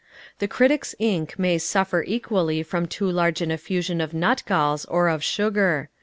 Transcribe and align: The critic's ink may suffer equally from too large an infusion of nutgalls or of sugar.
The 0.39 0.47
critic's 0.47 0.95
ink 0.97 1.37
may 1.37 1.59
suffer 1.59 2.01
equally 2.07 2.63
from 2.63 2.87
too 2.87 3.05
large 3.07 3.39
an 3.39 3.51
infusion 3.51 4.01
of 4.01 4.15
nutgalls 4.15 4.83
or 4.89 5.09
of 5.09 5.23
sugar. 5.23 5.89